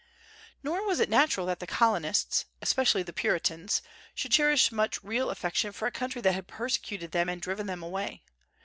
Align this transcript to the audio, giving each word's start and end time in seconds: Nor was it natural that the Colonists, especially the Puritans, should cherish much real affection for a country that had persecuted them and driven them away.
Nor 0.63 0.83
was 0.87 0.99
it 0.99 1.09
natural 1.11 1.45
that 1.45 1.59
the 1.59 1.67
Colonists, 1.67 2.45
especially 2.59 3.03
the 3.03 3.13
Puritans, 3.13 3.83
should 4.15 4.31
cherish 4.31 4.71
much 4.71 5.03
real 5.03 5.29
affection 5.29 5.71
for 5.71 5.87
a 5.87 5.91
country 5.91 6.21
that 6.23 6.33
had 6.33 6.47
persecuted 6.47 7.11
them 7.11 7.29
and 7.29 7.39
driven 7.39 7.67
them 7.67 7.83
away. 7.83 8.23